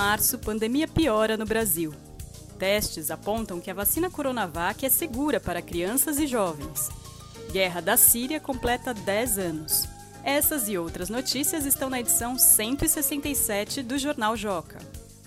março, 0.00 0.38
pandemia 0.38 0.88
piora 0.88 1.36
no 1.36 1.44
Brasil. 1.44 1.92
Testes 2.58 3.10
apontam 3.10 3.60
que 3.60 3.70
a 3.70 3.74
vacina 3.74 4.08
Coronavac 4.08 4.84
é 4.86 4.88
segura 4.88 5.38
para 5.38 5.60
crianças 5.60 6.18
e 6.18 6.26
jovens. 6.26 6.88
Guerra 7.52 7.82
da 7.82 7.98
Síria 7.98 8.40
completa 8.40 8.94
10 8.94 9.38
anos. 9.38 9.86
Essas 10.24 10.70
e 10.70 10.78
outras 10.78 11.10
notícias 11.10 11.66
estão 11.66 11.90
na 11.90 12.00
edição 12.00 12.38
167 12.38 13.82
do 13.82 13.98
Jornal 13.98 14.34
Joca. 14.38 14.78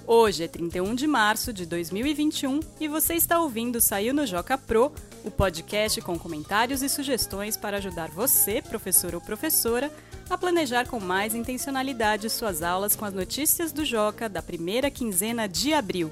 Hoje 0.05 0.43
é 0.43 0.47
31 0.49 0.95
de 0.95 1.07
março 1.07 1.53
de 1.53 1.65
2021 1.65 2.59
e 2.77 2.89
você 2.89 3.13
está 3.13 3.39
ouvindo 3.39 3.79
Saiu 3.79 4.13
no 4.13 4.27
Joca 4.27 4.57
Pro, 4.57 4.91
o 5.23 5.31
podcast 5.31 6.01
com 6.01 6.19
comentários 6.19 6.83
e 6.83 6.89
sugestões 6.89 7.55
para 7.55 7.77
ajudar 7.77 8.09
você, 8.09 8.61
professor 8.61 9.15
ou 9.15 9.21
professora, 9.21 9.89
a 10.29 10.37
planejar 10.37 10.87
com 10.87 10.99
mais 10.99 11.33
intencionalidade 11.33 12.29
suas 12.29 12.61
aulas 12.61 12.97
com 12.97 13.05
as 13.05 13.13
notícias 13.13 13.71
do 13.71 13.85
Joca 13.85 14.27
da 14.27 14.41
primeira 14.41 14.91
quinzena 14.91 15.47
de 15.47 15.73
abril. 15.73 16.11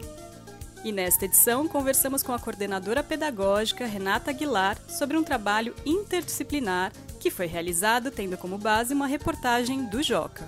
E 0.86 0.92
nesta 0.94 1.26
edição, 1.26 1.68
conversamos 1.68 2.24
com 2.24 2.32
a 2.32 2.40
coordenadora 2.40 3.04
pedagógica 3.04 3.86
Renata 3.86 4.32
Aguilar 4.32 4.78
sobre 4.88 5.18
um 5.18 5.24
trabalho 5.24 5.76
interdisciplinar 5.86 6.94
que 7.20 7.30
foi 7.30 7.46
realizado 7.46 8.10
tendo 8.10 8.38
como 8.38 8.58
base 8.58 8.94
uma 8.94 9.06
reportagem 9.06 9.86
do 9.86 10.02
Joca. 10.02 10.48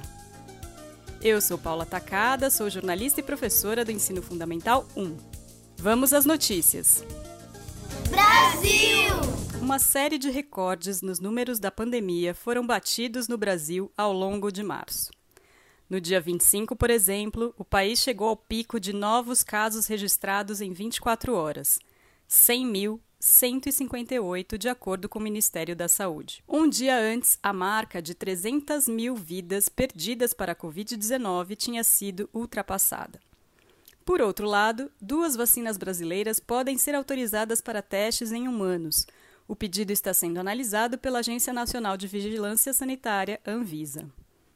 Eu 1.25 1.39
sou 1.39 1.57
Paula 1.57 1.85
Tacada, 1.85 2.49
sou 2.49 2.69
jornalista 2.69 3.21
e 3.21 3.23
professora 3.23 3.85
do 3.85 3.93
Ensino 3.93 4.21
Fundamental 4.21 4.85
1. 4.93 5.15
Vamos 5.77 6.11
às 6.11 6.25
notícias. 6.25 7.01
Brasil! 8.09 9.15
Uma 9.61 9.79
série 9.79 10.17
de 10.17 10.29
recordes 10.29 11.01
nos 11.01 11.21
números 11.21 11.59
da 11.59 11.71
pandemia 11.71 12.33
foram 12.33 12.67
batidos 12.67 13.29
no 13.29 13.37
Brasil 13.37 13.89
ao 13.97 14.11
longo 14.11 14.51
de 14.51 14.61
março. 14.61 15.13
No 15.89 16.01
dia 16.01 16.19
25, 16.19 16.75
por 16.75 16.89
exemplo, 16.89 17.55
o 17.57 17.63
país 17.63 17.99
chegou 17.99 18.27
ao 18.27 18.35
pico 18.35 18.77
de 18.77 18.91
novos 18.91 19.43
casos 19.43 19.87
registrados 19.87 20.59
em 20.59 20.73
24 20.73 21.33
horas, 21.33 21.79
100.158, 23.23 24.57
de 24.57 24.67
acordo 24.67 25.07
com 25.07 25.17
o 25.17 25.21
Ministério 25.21 25.73
da 25.73 25.87
Saúde. 25.87 26.43
Um 26.45 26.67
dia 26.67 26.99
antes, 26.99 27.39
a 27.41 27.53
marca 27.53 28.01
de 28.01 28.13
300 28.13 28.89
mil 28.89 29.15
vidas 29.15 29.69
perdidas 29.69 30.33
para 30.33 30.51
a 30.51 30.55
Covid-19 30.55 31.55
tinha 31.55 31.85
sido 31.85 32.29
ultrapassada. 32.33 33.21
Por 34.03 34.21
outro 34.21 34.45
lado, 34.45 34.91
duas 34.99 35.37
vacinas 35.37 35.77
brasileiras 35.77 36.37
podem 36.37 36.77
ser 36.77 36.95
autorizadas 36.95 37.61
para 37.61 37.81
testes 37.81 38.33
em 38.33 38.45
humanos. 38.45 39.07
O 39.47 39.55
pedido 39.55 39.91
está 39.91 40.13
sendo 40.13 40.39
analisado 40.39 40.97
pela 40.97 41.19
Agência 41.19 41.53
Nacional 41.53 41.95
de 41.95 42.07
Vigilância 42.07 42.73
Sanitária, 42.73 43.39
Anvisa. 43.47 44.05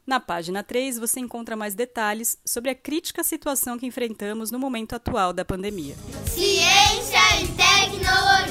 Na 0.05 0.19
página 0.19 0.61
3, 0.61 0.99
você 0.99 1.21
encontra 1.21 1.55
mais 1.55 1.73
detalhes 1.73 2.37
sobre 2.43 2.71
a 2.71 2.75
crítica 2.75 3.23
situação 3.23 3.77
que 3.77 3.85
enfrentamos 3.85 4.51
no 4.51 4.59
momento 4.59 4.93
atual 4.93 5.31
da 5.31 5.45
pandemia. 5.45 5.95
Ciência 6.25 6.76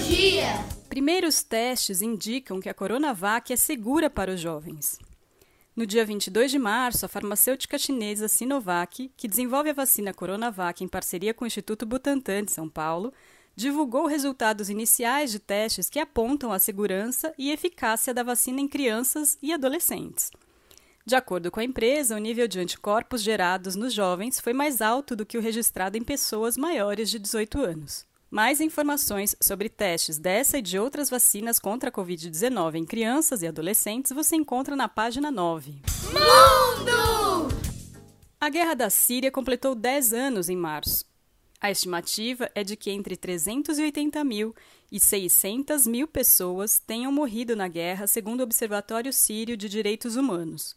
tecnologia. 0.07 0.65
Primeiros 0.89 1.43
testes 1.43 2.01
indicam 2.01 2.61
que 2.61 2.69
a 2.69 2.75
Coronavac 2.75 3.53
é 3.53 3.57
segura 3.57 4.09
para 4.09 4.33
os 4.33 4.41
jovens. 4.41 4.99
No 5.75 5.85
dia 5.85 6.05
22 6.07 6.51
de 6.51 6.59
março, 6.59 7.05
a 7.05 7.09
farmacêutica 7.09 7.77
chinesa 7.77 8.29
Sinovac, 8.29 9.11
que 9.17 9.29
desenvolve 9.29 9.71
a 9.71 9.75
vacina 9.75 10.15
Coronavac 10.15 10.83
em 10.83 10.89
parceria 10.89 11.34
com 11.34 11.45
o 11.45 11.47
Instituto 11.47 11.84
Butantan 11.84 12.45
de 12.45 12.53
São 12.53 12.69
Paulo, 12.69 13.12
divulgou 13.55 14.07
resultados 14.07 14.71
iniciais 14.71 15.31
de 15.31 15.39
testes 15.39 15.91
que 15.91 15.99
apontam 15.99 16.53
a 16.53 16.59
segurança 16.59 17.34
e 17.37 17.51
eficácia 17.51 18.15
da 18.15 18.23
vacina 18.23 18.61
em 18.61 18.69
crianças 18.69 19.37
e 19.43 19.53
adolescentes. 19.53 20.31
De 21.05 21.15
acordo 21.15 21.51
com 21.51 21.61
a 21.61 21.65
empresa, 21.65 22.17
o 22.17 22.19
nível 22.19 22.49
de 22.49 22.59
anticorpos 22.59 23.23
gerados 23.23 23.77
nos 23.77 23.93
jovens 23.93 24.41
foi 24.41 24.53
mais 24.53 24.81
alto 24.81 25.15
do 25.15 25.27
que 25.27 25.39
o 25.39 25.43
registrado 25.43 25.97
em 25.97 26.03
pessoas 26.03 26.57
maiores 26.57 27.11
de 27.11 27.19
18 27.19 27.61
anos. 27.61 28.07
Mais 28.30 28.60
informações 28.60 29.36
sobre 29.41 29.69
testes 29.69 30.19
dessa 30.19 30.59
e 30.59 30.62
de 30.62 30.78
outras 30.78 31.09
vacinas 31.09 31.60
contra 31.60 31.91
a 31.91 31.92
Covid-19 31.92 32.75
em 32.75 32.84
crianças 32.84 33.42
e 33.42 33.47
adolescentes 33.47 34.12
você 34.12 34.34
encontra 34.34 34.75
na 34.75 34.88
página 34.88 35.31
9. 35.31 35.81
Mundo! 36.12 37.48
A 38.41 38.48
guerra 38.48 38.75
da 38.75 38.91
Síria 38.91 39.31
completou 39.31 39.75
10 39.75 40.12
anos 40.12 40.48
em 40.48 40.56
março. 40.56 41.04
A 41.60 41.70
estimativa 41.70 42.50
é 42.54 42.62
de 42.62 42.76
que 42.76 42.91
entre 42.91 43.16
380 43.16 44.22
mil 44.25 44.54
e 44.91 45.00
600 45.00 45.86
mil 45.86 46.06
pessoas 46.06 46.78
tenham 46.78 47.10
morrido 47.10 47.56
na 47.56 47.66
guerra, 47.66 48.06
segundo 48.06 48.41
o 48.41 48.42
Observatório 48.42 49.12
Sírio 49.12 49.56
de 49.56 49.69
Direitos 49.69 50.16
Humanos. 50.16 50.76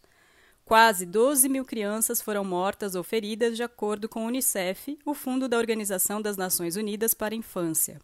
Quase 0.70 1.04
12 1.04 1.48
mil 1.48 1.64
crianças 1.64 2.22
foram 2.22 2.44
mortas 2.44 2.94
ou 2.94 3.02
feridas, 3.02 3.56
de 3.56 3.62
acordo 3.64 4.08
com 4.08 4.22
o 4.22 4.28
Unicef, 4.28 4.96
o 5.04 5.14
Fundo 5.14 5.48
da 5.48 5.58
Organização 5.58 6.22
das 6.22 6.36
Nações 6.36 6.76
Unidas 6.76 7.12
para 7.12 7.34
a 7.34 7.36
Infância. 7.36 7.98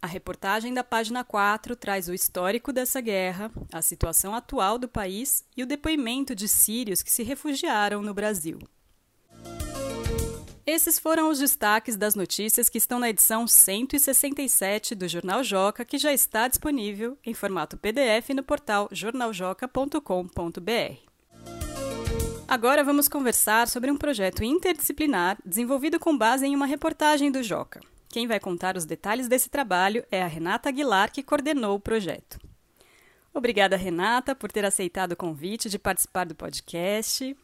A 0.00 0.06
reportagem 0.06 0.72
da 0.72 0.82
página 0.82 1.22
4 1.22 1.76
traz 1.76 2.08
o 2.08 2.14
histórico 2.14 2.72
dessa 2.72 3.02
guerra, 3.02 3.52
a 3.70 3.82
situação 3.82 4.34
atual 4.34 4.78
do 4.78 4.88
país 4.88 5.44
e 5.54 5.62
o 5.62 5.66
depoimento 5.66 6.34
de 6.34 6.48
sírios 6.48 7.02
que 7.02 7.12
se 7.12 7.22
refugiaram 7.22 8.00
no 8.00 8.14
Brasil. 8.14 8.60
Esses 10.64 10.98
foram 10.98 11.28
os 11.28 11.38
destaques 11.38 11.98
das 11.98 12.14
notícias 12.14 12.70
que 12.70 12.78
estão 12.78 12.98
na 12.98 13.10
edição 13.10 13.46
167 13.46 14.94
do 14.94 15.06
Jornal 15.06 15.44
Joca, 15.44 15.84
que 15.84 15.98
já 15.98 16.14
está 16.14 16.48
disponível 16.48 17.18
em 17.26 17.34
formato 17.34 17.76
PDF 17.76 18.30
no 18.34 18.42
portal 18.42 18.88
jornaljoca.com.br. 18.90 21.15
Agora 22.56 22.82
vamos 22.82 23.06
conversar 23.06 23.68
sobre 23.68 23.90
um 23.90 23.98
projeto 23.98 24.42
interdisciplinar 24.42 25.36
desenvolvido 25.44 26.00
com 26.00 26.16
base 26.16 26.46
em 26.46 26.56
uma 26.56 26.64
reportagem 26.64 27.30
do 27.30 27.42
Joca. 27.42 27.80
Quem 28.08 28.26
vai 28.26 28.40
contar 28.40 28.78
os 28.78 28.86
detalhes 28.86 29.28
desse 29.28 29.50
trabalho 29.50 30.02
é 30.10 30.22
a 30.22 30.26
Renata 30.26 30.70
Aguilar, 30.70 31.12
que 31.12 31.22
coordenou 31.22 31.76
o 31.76 31.80
projeto. 31.80 32.38
Obrigada, 33.34 33.76
Renata, 33.76 34.34
por 34.34 34.50
ter 34.50 34.64
aceitado 34.64 35.12
o 35.12 35.16
convite 35.16 35.68
de 35.68 35.78
participar 35.78 36.24
do 36.24 36.34
podcast. 36.34 37.36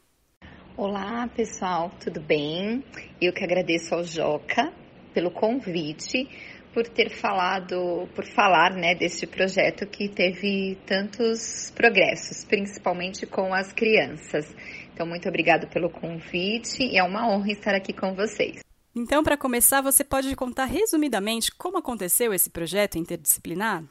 Olá, 0.78 1.28
pessoal, 1.28 1.90
tudo 2.02 2.18
bem? 2.18 2.82
Eu 3.20 3.34
que 3.34 3.44
agradeço 3.44 3.94
ao 3.94 4.02
Joca 4.02 4.72
pelo 5.12 5.30
convite, 5.30 6.26
por 6.72 6.88
ter 6.88 7.10
falado, 7.10 8.08
por 8.14 8.24
falar, 8.24 8.72
né, 8.72 8.94
deste 8.94 9.26
projeto 9.26 9.86
que 9.86 10.08
teve 10.08 10.78
tantos 10.86 11.70
progressos, 11.76 12.44
principalmente 12.44 13.26
com 13.26 13.52
as 13.52 13.74
crianças. 13.74 14.46
Então, 14.92 15.06
muito 15.06 15.28
obrigado 15.28 15.66
pelo 15.68 15.90
convite 15.90 16.82
e 16.82 16.98
é 16.98 17.02
uma 17.02 17.28
honra 17.28 17.50
estar 17.50 17.74
aqui 17.74 17.92
com 17.92 18.14
vocês. 18.14 18.60
Então, 18.94 19.22
para 19.22 19.38
começar, 19.38 19.80
você 19.80 20.04
pode 20.04 20.34
contar 20.36 20.66
resumidamente 20.66 21.50
como 21.50 21.78
aconteceu 21.78 22.34
esse 22.34 22.50
projeto 22.50 22.98
interdisciplinar? 22.98 23.84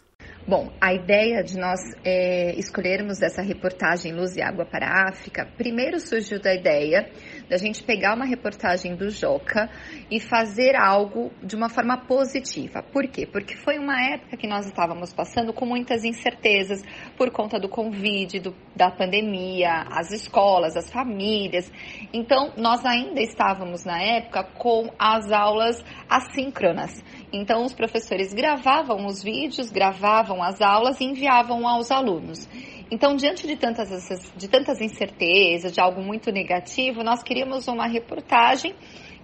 Bom, 0.47 0.71
a 0.79 0.93
ideia 0.93 1.43
de 1.43 1.57
nós 1.57 1.79
é, 2.03 2.53
escolhermos 2.55 3.21
essa 3.21 3.41
reportagem 3.41 4.13
Luz 4.13 4.35
e 4.35 4.41
Água 4.41 4.65
para 4.65 4.87
a 4.87 5.09
África, 5.09 5.47
primeiro 5.57 5.99
surgiu 5.99 6.39
da 6.39 6.53
ideia 6.53 7.09
da 7.51 7.57
gente 7.57 7.83
pegar 7.83 8.15
uma 8.15 8.23
reportagem 8.23 8.95
do 8.95 9.09
Joca 9.09 9.69
e 10.09 10.21
fazer 10.21 10.73
algo 10.73 11.33
de 11.43 11.53
uma 11.53 11.67
forma 11.67 11.97
positiva. 11.97 12.81
Por 12.81 13.05
quê? 13.09 13.27
Porque 13.27 13.57
foi 13.57 13.77
uma 13.77 14.01
época 14.01 14.37
que 14.37 14.47
nós 14.47 14.65
estávamos 14.65 15.13
passando 15.13 15.51
com 15.51 15.65
muitas 15.65 16.05
incertezas 16.05 16.81
por 17.17 17.29
conta 17.29 17.59
do 17.59 17.67
Covid, 17.67 18.39
do, 18.39 18.55
da 18.73 18.89
pandemia, 18.89 19.85
as 19.91 20.11
escolas, 20.11 20.77
as 20.77 20.89
famílias. 20.89 21.69
Então, 22.13 22.53
nós 22.55 22.85
ainda 22.85 23.19
estávamos 23.19 23.83
na 23.83 24.01
época 24.01 24.45
com 24.57 24.89
as 24.97 25.29
aulas 25.29 25.83
assíncronas. 26.09 27.03
Então, 27.33 27.65
os 27.65 27.73
professores 27.73 28.33
gravavam 28.33 29.05
os 29.05 29.21
vídeos, 29.21 29.69
gravavam 29.69 30.41
as 30.41 30.61
aulas 30.61 31.01
e 31.01 31.03
enviavam 31.03 31.67
aos 31.67 31.91
alunos. 31.91 32.47
Então, 32.91 33.15
diante 33.15 33.47
de 33.47 33.55
tantas, 33.55 33.87
de 34.35 34.49
tantas 34.49 34.81
incertezas, 34.81 35.71
de 35.71 35.79
algo 35.79 36.01
muito 36.01 36.29
negativo, 36.29 37.03
nós 37.05 37.23
queríamos 37.23 37.65
uma 37.69 37.87
reportagem 37.87 38.75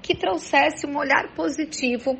que 0.01 0.15
trouxesse 0.15 0.87
um 0.87 0.97
olhar 0.97 1.33
positivo 1.35 2.17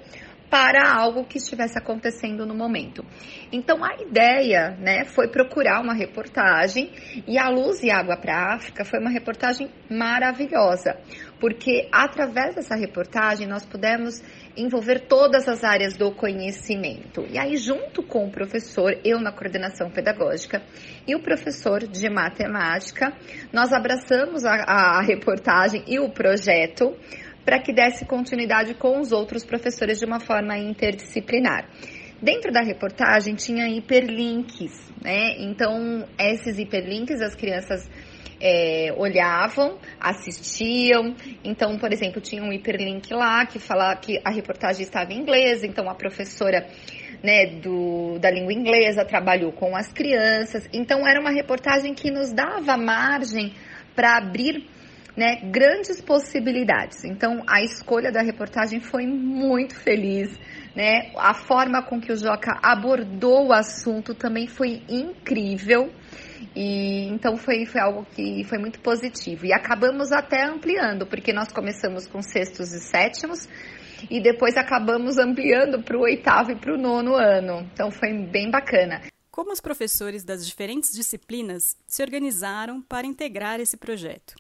para 0.50 0.94
algo 0.94 1.26
que 1.26 1.38
estivesse 1.38 1.78
acontecendo 1.78 2.46
no 2.46 2.56
momento. 2.56 3.06
Então 3.52 3.84
a 3.84 4.02
ideia, 4.02 4.78
né, 4.80 5.04
foi 5.06 5.28
procurar 5.28 5.82
uma 5.82 5.94
reportagem 5.94 6.92
e 7.28 7.38
a 7.38 7.50
Luz 7.50 7.84
e 7.84 7.92
Água 7.92 8.18
para 8.18 8.36
a 8.36 8.56
África 8.56 8.86
foi 8.86 9.00
uma 9.00 9.10
reportagem 9.10 9.70
maravilhosa, 9.90 10.98
porque 11.40 11.88
através 11.92 12.56
dessa 12.56 12.76
reportagem 12.76 13.48
nós 13.48 13.66
pudemos 13.66 14.22
envolver 14.56 15.02
todas 15.08 15.48
as 15.48 15.64
áreas 15.64 15.96
do 15.96 16.12
conhecimento. 16.12 17.26
E 17.30 17.38
aí 17.38 17.58
junto 17.58 18.02
com 18.02 18.26
o 18.26 18.32
professor, 18.32 18.98
eu 19.04 19.20
na 19.20 19.32
coordenação 19.32 19.90
pedagógica 19.90 20.62
e 21.06 21.16
o 21.16 21.22
professor 21.22 21.86
de 21.86 22.10
matemática, 22.10 23.14
nós 23.52 23.72
abraçamos 23.74 24.46
a, 24.46 24.54
a 24.54 25.02
reportagem 25.02 25.84
e 25.88 26.00
o 26.00 26.10
projeto 26.10 26.96
para 27.48 27.60
que 27.60 27.72
desse 27.72 28.04
continuidade 28.04 28.74
com 28.74 29.00
os 29.00 29.14
outros 29.14 29.46
professores 29.46 29.98
de 30.00 30.04
uma 30.04 30.20
forma 30.20 30.58
interdisciplinar. 30.58 31.70
Dentro 32.22 32.52
da 32.52 32.62
reportagem 32.62 33.36
tinha 33.36 33.70
hiperlinks, 33.70 34.92
né? 35.02 35.38
Então, 35.40 36.06
esses 36.20 36.60
hiperlinks 36.60 37.22
as 37.22 37.34
crianças 37.36 37.90
é, 38.42 38.94
olhavam, 38.98 39.78
assistiam. 39.98 41.16
Então, 41.42 41.78
por 41.78 41.94
exemplo, 41.94 42.20
tinha 42.20 42.44
um 42.44 42.52
hiperlink 42.52 43.14
lá 43.14 43.46
que 43.46 43.60
falava 43.60 43.98
que 43.98 44.20
a 44.26 44.30
reportagem 44.30 44.82
estava 44.82 45.14
em 45.14 45.20
inglês, 45.22 45.64
então 45.64 45.90
a 45.90 45.96
professora 45.96 46.68
né, 47.24 47.62
do, 47.62 48.20
da 48.20 48.30
língua 48.30 48.52
inglesa 48.52 49.06
trabalhou 49.06 49.54
com 49.54 49.74
as 49.74 49.88
crianças. 49.94 50.68
Então, 50.74 51.08
era 51.08 51.22
uma 51.22 51.32
reportagem 51.32 51.94
que 51.94 52.12
nos 52.12 52.34
dava 52.34 52.76
margem 52.76 53.54
para 53.96 54.18
abrir 54.18 54.68
né, 55.18 55.42
grandes 55.52 56.00
possibilidades. 56.00 57.04
Então, 57.04 57.44
a 57.48 57.64
escolha 57.64 58.12
da 58.12 58.22
reportagem 58.22 58.80
foi 58.80 59.08
muito 59.08 59.76
feliz. 59.76 60.30
Né? 60.76 61.12
A 61.18 61.34
forma 61.34 61.82
com 61.82 62.00
que 62.00 62.12
o 62.12 62.16
Joca 62.16 62.60
abordou 62.62 63.48
o 63.48 63.54
assunto 63.54 64.14
também 64.14 64.46
foi 64.46 64.84
incrível. 64.88 65.92
E 66.56 67.08
então 67.08 67.36
foi, 67.36 67.66
foi 67.66 67.82
algo 67.82 68.06
que 68.16 68.44
foi 68.44 68.60
muito 68.60 68.80
positivo. 68.80 69.48
E 69.48 69.52
acabamos 69.52 70.12
até 70.12 70.46
ampliando, 70.46 71.08
porque 71.08 71.34
nós 71.34 71.52
começamos 71.52 72.06
com 72.08 72.22
sextos 72.22 72.72
e 72.74 72.80
sétimos 72.80 73.50
e 74.12 74.22
depois 74.22 74.56
acabamos 74.56 75.18
ampliando 75.18 75.82
para 75.82 75.98
o 75.98 76.02
oitavo 76.02 76.52
e 76.52 76.56
para 76.56 76.74
o 76.74 76.78
nono 76.78 77.16
ano. 77.16 77.68
Então 77.74 77.90
foi 77.90 78.14
bem 78.14 78.52
bacana. 78.52 79.02
Como 79.32 79.52
os 79.52 79.62
professores 79.62 80.24
das 80.24 80.46
diferentes 80.46 80.92
disciplinas 80.94 81.76
se 81.88 82.04
organizaram 82.04 82.82
para 82.82 83.08
integrar 83.08 83.60
esse 83.60 83.78
projeto? 83.78 84.36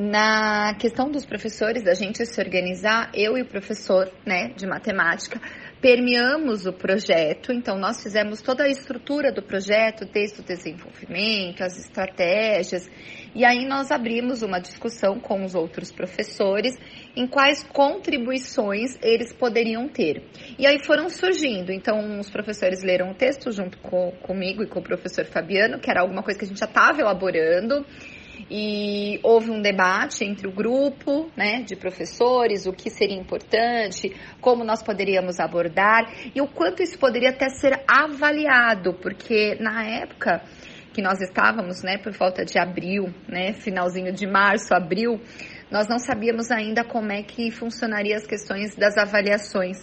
Na 0.00 0.72
questão 0.76 1.10
dos 1.10 1.26
professores, 1.26 1.82
da 1.82 1.92
gente 1.92 2.24
se 2.24 2.40
organizar, 2.40 3.10
eu 3.12 3.36
e 3.36 3.42
o 3.42 3.46
professor 3.46 4.10
né, 4.24 4.48
de 4.56 4.66
matemática 4.66 5.38
permeamos 5.78 6.64
o 6.64 6.72
projeto, 6.72 7.52
então 7.52 7.78
nós 7.78 8.02
fizemos 8.02 8.40
toda 8.40 8.64
a 8.64 8.68
estrutura 8.68 9.30
do 9.30 9.42
projeto, 9.42 10.06
texto 10.06 10.40
de 10.40 10.54
desenvolvimento, 10.54 11.62
as 11.62 11.78
estratégias, 11.78 12.88
e 13.34 13.44
aí 13.44 13.66
nós 13.66 13.90
abrimos 13.90 14.42
uma 14.42 14.58
discussão 14.58 15.20
com 15.20 15.44
os 15.44 15.54
outros 15.54 15.92
professores 15.92 16.74
em 17.14 17.26
quais 17.26 17.62
contribuições 17.62 18.98
eles 19.02 19.34
poderiam 19.34 19.86
ter. 19.86 20.22
E 20.58 20.66
aí 20.66 20.82
foram 20.82 21.10
surgindo, 21.10 21.72
então 21.72 22.18
os 22.18 22.30
professores 22.30 22.82
leram 22.82 23.10
o 23.10 23.14
texto 23.14 23.52
junto 23.52 23.76
com, 23.78 24.12
comigo 24.22 24.62
e 24.62 24.66
com 24.66 24.80
o 24.80 24.82
professor 24.82 25.26
Fabiano, 25.26 25.78
que 25.78 25.90
era 25.90 26.00
alguma 26.00 26.22
coisa 26.22 26.38
que 26.38 26.46
a 26.46 26.48
gente 26.48 26.60
já 26.60 26.66
estava 26.66 27.00
elaborando, 27.00 27.84
e 28.50 29.18
houve 29.22 29.50
um 29.50 29.60
debate 29.60 30.24
entre 30.24 30.46
o 30.46 30.52
grupo 30.52 31.30
né, 31.36 31.62
de 31.62 31.74
professores, 31.76 32.66
o 32.66 32.72
que 32.72 32.90
seria 32.90 33.18
importante, 33.18 34.14
como 34.40 34.64
nós 34.64 34.82
poderíamos 34.82 35.40
abordar 35.40 36.12
e 36.34 36.40
o 36.40 36.46
quanto 36.46 36.82
isso 36.82 36.98
poderia 36.98 37.30
até 37.30 37.48
ser 37.48 37.82
avaliado, 37.88 38.94
porque 38.94 39.56
na 39.60 39.84
época 39.84 40.42
que 40.92 41.00
nós 41.00 41.20
estávamos, 41.20 41.82
né, 41.82 41.98
por 41.98 42.12
volta 42.12 42.44
de 42.44 42.58
abril, 42.58 43.12
né, 43.28 43.52
finalzinho 43.52 44.12
de 44.12 44.26
março, 44.26 44.74
abril, 44.74 45.20
nós 45.70 45.86
não 45.88 45.98
sabíamos 45.98 46.50
ainda 46.50 46.82
como 46.84 47.12
é 47.12 47.22
que 47.22 47.50
funcionaria 47.50 48.16
as 48.16 48.26
questões 48.26 48.74
das 48.74 48.96
avaliações. 48.98 49.78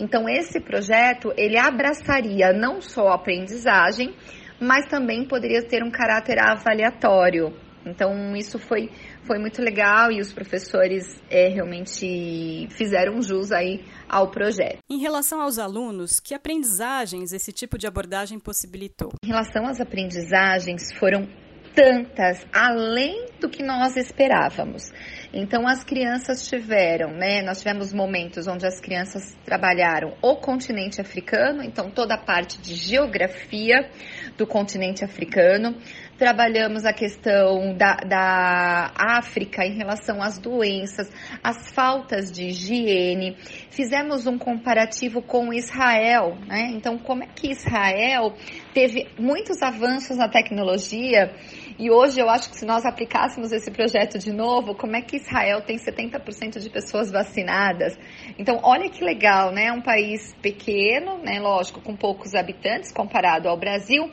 Então 0.00 0.28
esse 0.28 0.60
projeto 0.60 1.32
ele 1.36 1.56
abraçaria 1.56 2.52
não 2.52 2.80
só 2.80 3.08
a 3.08 3.14
aprendizagem, 3.14 4.14
mas 4.60 4.86
também 4.86 5.24
poderia 5.24 5.62
ter 5.62 5.84
um 5.84 5.90
caráter 5.90 6.38
avaliatório, 6.40 7.54
então, 7.88 8.36
isso 8.36 8.58
foi, 8.58 8.90
foi 9.24 9.38
muito 9.38 9.62
legal 9.62 10.10
e 10.10 10.20
os 10.20 10.32
professores 10.32 11.20
é, 11.30 11.48
realmente 11.48 12.68
fizeram 12.70 13.20
jus 13.22 13.52
aí 13.52 13.84
ao 14.08 14.30
projeto. 14.30 14.78
Em 14.88 14.98
relação 14.98 15.40
aos 15.40 15.58
alunos, 15.58 16.20
que 16.20 16.34
aprendizagens 16.34 17.32
esse 17.32 17.52
tipo 17.52 17.78
de 17.78 17.86
abordagem 17.86 18.38
possibilitou? 18.38 19.12
Em 19.22 19.28
relação 19.28 19.66
às 19.66 19.80
aprendizagens, 19.80 20.92
foram 20.98 21.28
tantas, 21.74 22.44
além 22.52 23.26
do 23.40 23.48
que 23.48 23.62
nós 23.62 23.96
esperávamos. 23.96 24.90
Então 25.32 25.68
as 25.68 25.84
crianças 25.84 26.48
tiveram, 26.48 27.12
né? 27.12 27.42
Nós 27.42 27.58
tivemos 27.58 27.92
momentos 27.92 28.46
onde 28.46 28.66
as 28.66 28.80
crianças 28.80 29.36
trabalharam 29.44 30.14
o 30.22 30.36
continente 30.36 31.00
africano, 31.00 31.62
então 31.62 31.90
toda 31.90 32.14
a 32.14 32.18
parte 32.18 32.58
de 32.60 32.74
geografia 32.74 33.90
do 34.38 34.46
continente 34.46 35.04
africano. 35.04 35.76
Trabalhamos 36.16 36.84
a 36.84 36.92
questão 36.92 37.76
da, 37.76 37.94
da 37.96 38.92
África 38.96 39.64
em 39.64 39.76
relação 39.76 40.20
às 40.20 40.38
doenças, 40.38 41.08
às 41.44 41.70
faltas 41.70 42.32
de 42.32 42.46
higiene. 42.46 43.36
Fizemos 43.70 44.26
um 44.26 44.36
comparativo 44.36 45.22
com 45.22 45.52
Israel, 45.52 46.36
né? 46.46 46.72
Então, 46.72 46.98
como 46.98 47.22
é 47.22 47.26
que 47.26 47.52
Israel 47.52 48.34
teve 48.74 49.06
muitos 49.18 49.62
avanços 49.62 50.16
na 50.16 50.28
tecnologia 50.28 51.32
e 51.78 51.90
hoje 51.90 52.20
eu 52.20 52.28
acho 52.28 52.50
que 52.50 52.56
se 52.56 52.66
nós 52.66 52.84
aplicássemos 52.84 53.52
esse 53.52 53.70
projeto 53.70 54.18
de 54.18 54.32
novo, 54.32 54.74
como 54.74 54.96
é 54.96 55.00
que 55.00 55.16
Israel 55.16 55.60
tem 55.60 55.78
70% 55.78 56.58
de 56.58 56.68
pessoas 56.68 57.08
vacinadas? 57.08 57.96
Então, 58.36 58.58
olha 58.64 58.90
que 58.90 59.04
legal, 59.04 59.52
né? 59.52 59.66
É 59.66 59.72
um 59.72 59.80
país 59.80 60.34
pequeno, 60.42 61.18
né? 61.18 61.38
Lógico, 61.38 61.80
com 61.80 61.94
poucos 61.94 62.34
habitantes 62.34 62.92
comparado 62.92 63.48
ao 63.48 63.56
Brasil, 63.56 64.10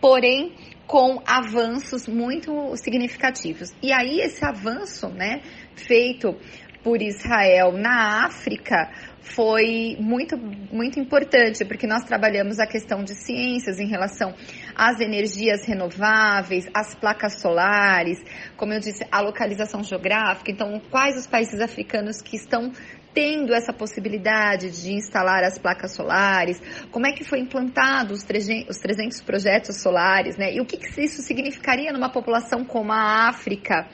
porém 0.00 0.54
com 0.88 1.22
avanços 1.24 2.08
muito 2.08 2.76
significativos. 2.76 3.72
E 3.80 3.92
aí 3.92 4.20
esse 4.20 4.44
avanço, 4.44 5.08
né, 5.08 5.40
feito 5.74 6.36
por 6.82 7.00
Israel 7.00 7.72
na 7.72 8.26
África 8.26 8.90
foi 9.24 9.96
muito, 9.98 10.36
muito 10.36 11.00
importante, 11.00 11.64
porque 11.64 11.86
nós 11.86 12.04
trabalhamos 12.04 12.58
a 12.58 12.66
questão 12.66 13.02
de 13.02 13.14
ciências 13.14 13.80
em 13.80 13.88
relação 13.88 14.34
às 14.76 15.00
energias 15.00 15.64
renováveis, 15.64 16.68
às 16.74 16.94
placas 16.94 17.40
solares, 17.40 18.22
como 18.56 18.72
eu 18.72 18.80
disse, 18.80 19.06
a 19.10 19.20
localização 19.20 19.82
geográfica. 19.82 20.50
Então, 20.50 20.80
quais 20.90 21.16
os 21.16 21.26
países 21.26 21.60
africanos 21.60 22.20
que 22.20 22.36
estão 22.36 22.72
tendo 23.14 23.54
essa 23.54 23.72
possibilidade 23.72 24.70
de 24.70 24.92
instalar 24.92 25.44
as 25.44 25.56
placas 25.56 25.94
solares, 25.94 26.60
como 26.90 27.06
é 27.06 27.12
que 27.12 27.22
foi 27.22 27.38
implantado 27.38 28.12
os 28.12 28.24
300 28.24 29.20
projetos 29.22 29.80
solares, 29.80 30.36
né? 30.36 30.52
E 30.52 30.60
o 30.60 30.66
que, 30.66 30.76
que 30.76 31.00
isso 31.00 31.22
significaria 31.22 31.92
numa 31.92 32.10
população 32.10 32.64
como 32.64 32.92
a 32.92 33.28
África? 33.28 33.88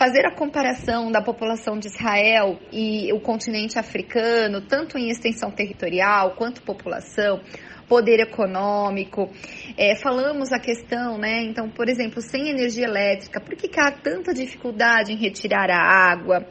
Fazer 0.00 0.24
a 0.24 0.34
comparação 0.34 1.12
da 1.12 1.20
população 1.20 1.78
de 1.78 1.88
Israel 1.88 2.58
e 2.72 3.12
o 3.12 3.20
continente 3.20 3.78
africano, 3.78 4.62
tanto 4.62 4.96
em 4.96 5.10
extensão 5.10 5.50
territorial 5.50 6.30
quanto 6.36 6.62
população, 6.62 7.42
poder 7.86 8.18
econômico. 8.18 9.28
É, 9.76 9.94
falamos 9.94 10.52
a 10.52 10.58
questão, 10.58 11.18
né? 11.18 11.42
Então, 11.42 11.68
por 11.68 11.86
exemplo, 11.86 12.22
sem 12.22 12.48
energia 12.48 12.86
elétrica, 12.86 13.42
por 13.42 13.54
que, 13.54 13.68
que 13.68 13.78
há 13.78 13.90
tanta 13.90 14.32
dificuldade 14.32 15.12
em 15.12 15.16
retirar 15.16 15.68
a 15.68 16.10
água? 16.10 16.46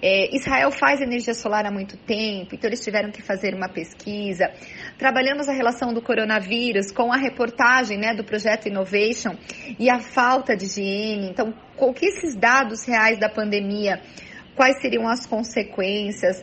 É, 0.00 0.34
Israel 0.34 0.70
faz 0.70 1.00
energia 1.00 1.34
solar 1.34 1.66
há 1.66 1.70
muito 1.70 1.96
tempo, 1.96 2.54
então 2.54 2.68
eles 2.68 2.80
tiveram 2.80 3.10
que 3.10 3.22
fazer 3.22 3.54
uma 3.54 3.68
pesquisa. 3.68 4.50
Trabalhamos 4.98 5.48
a 5.48 5.52
relação 5.52 5.92
do 5.92 6.00
coronavírus 6.00 6.90
com 6.90 7.12
a 7.12 7.16
reportagem 7.16 7.98
né, 7.98 8.14
do 8.14 8.24
projeto 8.24 8.66
Innovation 8.68 9.36
e 9.78 9.90
a 9.90 9.98
falta 9.98 10.56
de 10.56 10.66
higiene. 10.66 11.30
Então, 11.30 11.52
com 11.76 11.92
que 11.92 12.06
esses 12.06 12.34
dados 12.36 12.84
reais 12.84 13.18
da 13.18 13.28
pandemia, 13.28 14.00
quais 14.54 14.80
seriam 14.80 15.08
as 15.08 15.26
consequências? 15.26 16.42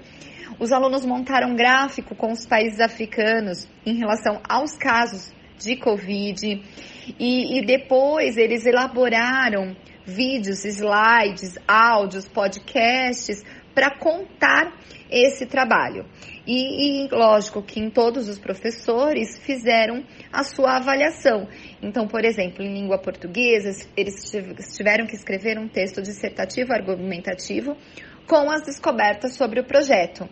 Os 0.60 0.72
alunos 0.72 1.06
montaram 1.06 1.52
um 1.52 1.56
gráfico 1.56 2.16
com 2.16 2.32
os 2.32 2.46
países 2.46 2.80
africanos 2.80 3.68
em 3.86 3.98
relação 3.98 4.40
aos 4.48 4.78
casos 4.78 5.34
de 5.58 5.76
Covid 5.76 6.62
e, 7.20 7.60
e 7.60 7.66
depois 7.66 8.38
eles 8.38 8.66
elaboraram 8.66 9.76
vídeos, 10.06 10.66
slides, 10.66 11.56
áudios, 11.68 12.28
podcasts 12.28 13.44
para 13.74 13.98
contar 13.98 14.78
esse 15.10 15.46
trabalho. 15.46 16.06
E, 16.46 17.06
e, 17.06 17.10
lógico 17.10 17.62
que 17.62 17.80
em 17.80 17.90
todos 17.90 18.28
os 18.28 18.40
professores 18.40 19.38
fizeram 19.40 20.04
a 20.32 20.44
sua 20.44 20.78
avaliação. 20.78 21.48
Então, 21.82 22.08
por 22.08 22.26
exemplo, 22.26 22.64
em 22.64 22.74
língua 22.74 22.98
portuguesa, 22.98 23.88
eles 23.96 24.32
tiveram 24.76 25.06
que 25.06 25.16
escrever 25.16 25.60
um 25.60 25.68
texto 25.68 26.02
dissertativo 26.02 26.74
argumentativo 26.74 27.78
com 28.28 28.50
as 28.50 28.64
descobertas 28.64 29.36
sobre 29.36 29.60
o 29.60 29.64
projeto. 29.64 30.28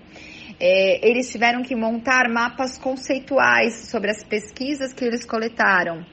É, 0.60 1.08
eles 1.08 1.30
tiveram 1.32 1.62
que 1.62 1.76
montar 1.76 2.28
mapas 2.30 2.78
conceituais 2.78 3.90
sobre 3.90 4.12
as 4.12 4.24
pesquisas 4.24 4.94
que 4.94 5.06
eles 5.06 5.26
coletaram 5.26 6.06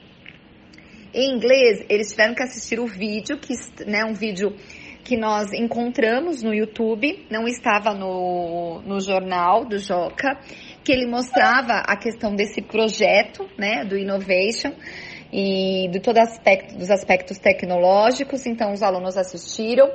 em 1.17 1.35
inglês, 1.35 1.83
eles 1.89 2.11
tiveram 2.11 2.35
que 2.35 2.43
assistir 2.43 2.79
o 2.79 2.85
vídeo, 2.85 3.39
que 3.39 3.55
né, 3.87 4.05
um 4.05 4.13
vídeo 4.13 4.55
que 5.03 5.17
nós 5.17 5.51
encontramos 5.51 6.43
no 6.43 6.53
YouTube, 6.53 7.25
não 7.31 7.47
estava 7.47 7.91
no, 7.93 8.81
no 8.85 8.99
jornal 8.99 9.65
do 9.65 9.79
Joca, 9.79 10.37
que 10.83 10.91
ele 10.91 11.07
mostrava 11.07 11.81
a 11.87 11.97
questão 11.97 12.35
desse 12.35 12.61
projeto, 12.61 13.49
né, 13.57 13.83
do 13.83 13.97
Innovation 13.97 14.73
e 15.33 15.89
de 15.89 15.99
todo 16.01 16.19
aspecto 16.19 16.77
dos 16.77 16.91
aspectos 16.91 17.39
tecnológicos. 17.39 18.45
Então 18.45 18.71
os 18.71 18.83
alunos 18.83 19.17
assistiram 19.17 19.89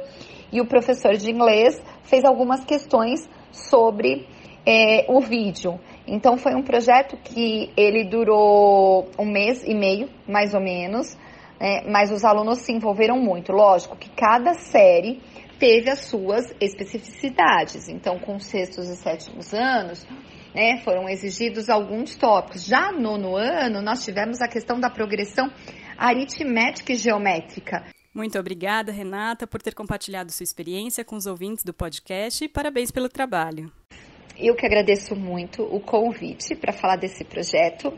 e 0.51 0.61
o 0.61 0.67
professor 0.67 1.17
de 1.17 1.31
inglês 1.31 1.81
fez 2.03 2.25
algumas 2.25 2.65
questões 2.65 3.21
sobre 3.53 4.27
é, 4.67 5.07
o 5.09 5.21
vídeo. 5.21 5.79
Então 6.07 6.37
foi 6.37 6.55
um 6.55 6.63
projeto 6.63 7.17
que 7.17 7.71
ele 7.77 8.05
durou 8.05 9.09
um 9.19 9.25
mês 9.25 9.63
e 9.65 9.75
meio, 9.75 10.09
mais 10.27 10.55
ou 10.55 10.61
menos. 10.61 11.17
né? 11.61 11.83
mas 11.89 12.11
os 12.11 12.25
alunos 12.25 12.59
se 12.59 12.73
envolveram 12.73 13.19
muito. 13.19 13.53
Lógico 13.53 13.97
que 13.97 14.11
cada 14.11 14.55
série 14.55 15.21
teve 15.63 15.89
as 15.91 16.01
suas 16.01 16.53
especificidades. 16.61 17.89
Então, 17.89 18.19
com 18.19 18.37
sextos 18.41 18.89
e 18.89 18.97
sétimos 18.97 19.55
anos, 19.55 20.05
né, 20.53 20.79
foram 20.83 21.09
exigidos 21.09 21.71
alguns 21.71 22.17
tópicos. 22.17 22.65
Já 22.65 22.91
no 22.91 23.17
nono 23.17 23.37
ano, 23.37 23.81
nós 23.81 24.05
tivemos 24.05 24.41
a 24.41 24.49
questão 24.49 24.81
da 24.81 24.91
progressão 24.91 25.49
aritmética 25.97 26.93
e 26.93 26.97
geométrica. 26.97 27.85
Muito 28.13 28.39
obrigada, 28.39 28.93
Renata, 28.93 29.47
por 29.47 29.63
ter 29.63 29.73
compartilhado 29.73 30.33
sua 30.33 30.45
experiência 30.45 31.05
com 31.05 31.17
os 31.17 31.27
ouvintes 31.27 31.65
do 31.65 31.73
podcast 31.73 32.45
e 32.45 32.49
parabéns 32.49 32.91
pelo 32.91 33.09
trabalho. 33.09 33.73
Eu 34.39 34.55
que 34.55 34.65
agradeço 34.65 35.15
muito 35.15 35.63
o 35.63 35.81
convite 35.81 36.55
para 36.55 36.73
falar 36.73 36.97
desse 36.97 37.25
projeto. 37.25 37.93